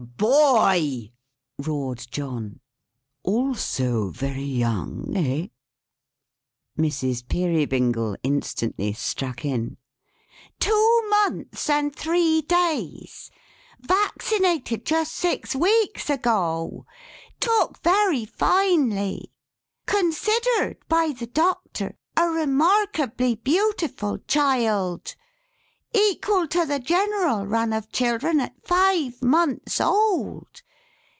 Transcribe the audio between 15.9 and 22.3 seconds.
ago o! Took very fine ly! Considered, by the doctor, a